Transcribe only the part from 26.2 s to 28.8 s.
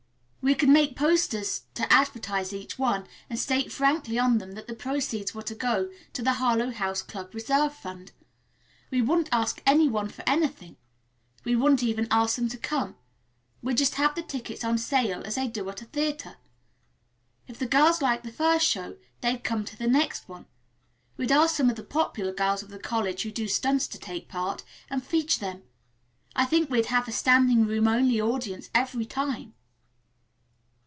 I think we'd have a standing room only audience